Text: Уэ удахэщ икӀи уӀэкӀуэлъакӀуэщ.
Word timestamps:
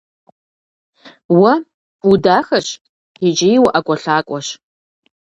Уэ 1.39 1.53
удахэщ 2.11 2.67
икӀи 3.27 3.51
уӀэкӀуэлъакӀуэщ. 3.63 4.47